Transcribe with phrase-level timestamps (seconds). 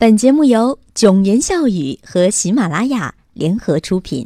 [0.00, 4.24] 本节目由囧言笑语和喜马拉雅联合出品。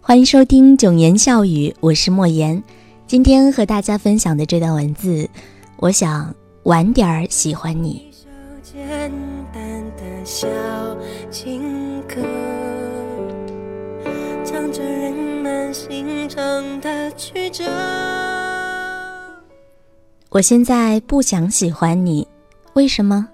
[0.00, 2.62] 欢迎收听囧言笑语，我是莫言。
[3.08, 5.28] 今天和大家分享的这段文字，
[5.78, 6.32] 我想
[6.62, 8.08] 晚点儿喜欢你。
[8.62, 9.10] 简
[9.52, 10.46] 单的小
[11.28, 12.22] 情歌，
[14.44, 15.12] 唱着人
[15.72, 17.64] 心肠的曲折。
[20.28, 22.26] 我现在不想喜欢你，
[22.74, 23.28] 为什么？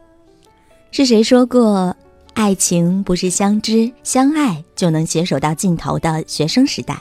[0.91, 1.97] 是谁说过，
[2.35, 7.01] 爱情不是相知相爱就能携手到尽头的学生时代？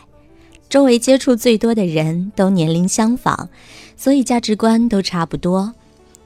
[0.70, 3.48] 周围接触最多的人都年龄相仿，
[3.96, 5.74] 所以价值观都差不多，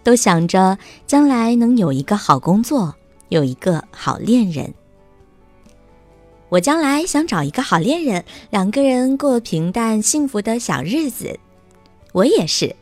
[0.03, 2.95] 都想着将来能有一个好工作，
[3.29, 4.73] 有一个好恋人。
[6.51, 11.39] 我将来想找一个好恋人，两个人过平淡幸福的小日子。
[12.11, 12.75] 我也是。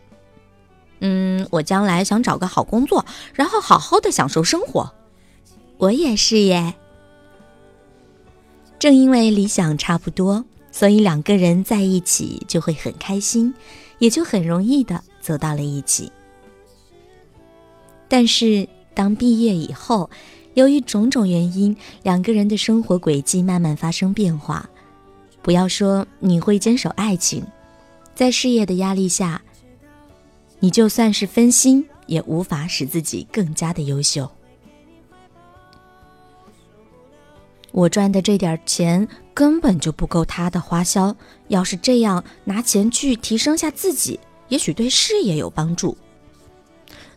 [1.02, 4.92] 嗯，我将来想找个好工作，然后好好的享受生活。
[5.78, 6.74] 我也是耶。
[8.80, 10.46] 正因为理想差不多。
[10.72, 13.54] 所以两个人在一起就会很开心，
[14.00, 16.12] 也就很容易的走到了一起。
[18.08, 20.10] 但是当毕业以后，
[20.60, 24.70] 由于种种原因，两个人的生活轨迹慢慢发生变化。
[25.42, 27.42] 不要说你会坚守爱情，
[28.14, 29.42] 在事业的压力下，
[30.60, 34.30] 你就算是分心，也无法使自己更加的优秀。
[37.72, 41.16] 我赚的这点钱根本就不够他的花销。
[41.48, 45.98] 要是这样拿钱去提升下自己，也许对事业有帮助。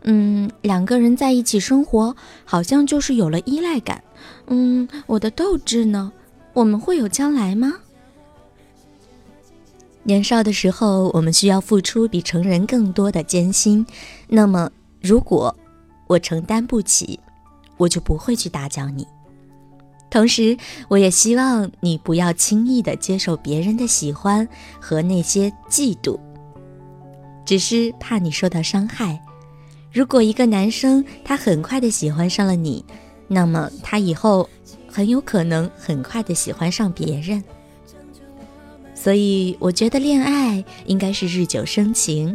[0.05, 2.15] 嗯，两个人在一起生活，
[2.45, 4.03] 好像就是有了依赖感。
[4.49, 6.13] 嗯，我的斗志呢？
[6.53, 7.73] 我们会有将来吗？
[10.03, 13.87] 年少的时候，我们需要付出比成人更多的艰辛。
[14.27, 15.57] 那么，如果
[16.09, 17.21] 我承担不起，
[17.77, 19.07] 我就不会去打搅你。
[20.11, 20.57] 同时，
[20.89, 24.47] 我也希望你不要轻易的接受别人的喜欢
[24.81, 26.19] 和那些嫉妒，
[27.45, 29.23] 只是怕你受到伤害。
[29.93, 32.83] 如果一个男生他很快的喜欢上了你，
[33.29, 34.49] 那么他以后
[34.89, 37.43] 很有可能很快的喜欢上别人。
[38.95, 42.35] 所以，我觉得恋爱应该是日久生情，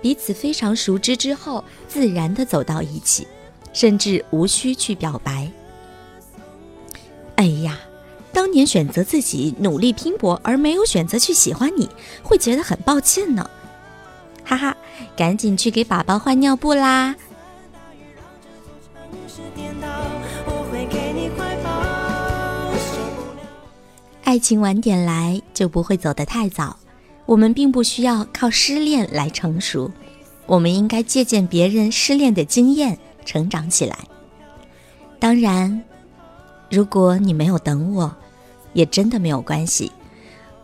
[0.00, 3.26] 彼此非常熟知之后，自然的走到一起，
[3.72, 5.50] 甚至无需去表白。
[7.34, 7.78] 哎呀，
[8.32, 11.90] 当年选择自己努力拼搏，而没有选择去喜欢你，
[12.22, 13.50] 会觉得很抱歉呢。
[14.46, 14.76] 哈哈，
[15.16, 17.14] 赶紧去给宝宝换尿布啦！
[24.22, 26.76] 爱情晚点来，就不会走得太早。
[27.26, 29.90] 我们并不需要靠失恋来成熟，
[30.46, 33.98] 我们应该借鉴别人失恋的经验，成长起来。
[35.18, 35.82] 当然。
[36.68, 38.12] 如果你没有等我，
[38.72, 39.92] 也真的没有关系。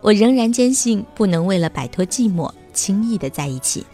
[0.00, 3.86] 我仍然坚信，不能为了摆脱寂寞，轻易的在一起。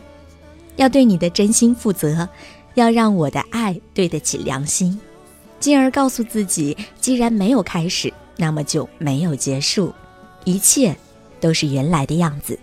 [0.77, 2.29] 要对你的真心负责，
[2.75, 4.99] 要让我的爱对得起良心，
[5.59, 9.93] 进而告诉自己，既然没有开始，那么就没有结束，
[10.45, 10.97] 一切
[11.41, 12.59] 都是原来的样子。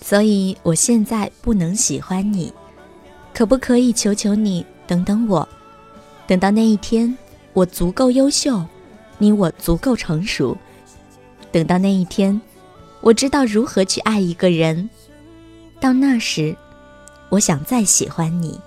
[0.00, 2.52] 所以，我现在不能喜欢你，
[3.32, 5.48] 可不可以求求你等等我？
[6.26, 7.16] 等到那一天，
[7.52, 8.60] 我足够优秀，
[9.20, 10.56] 你我足够成熟。
[11.52, 12.40] 等到那一天，
[13.02, 14.88] 我知道如何去爱一个人。
[15.78, 16.56] 到那时，
[17.28, 18.58] 我想再喜欢你。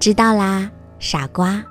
[0.00, 1.62] 知道啦，傻瓜。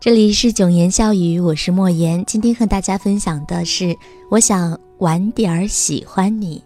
[0.00, 2.24] 这里是囧言笑语，我是莫言。
[2.24, 3.96] 今天和大家分享的是，
[4.30, 6.62] 我想晚点儿喜欢你。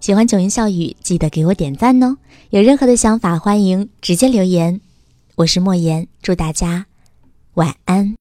[0.00, 2.16] 喜欢九言笑语，记得给我点赞哦。
[2.50, 4.80] 有任何的想法，欢迎直接留言。
[5.34, 6.86] 我是莫言，祝大家
[7.54, 8.16] 晚安。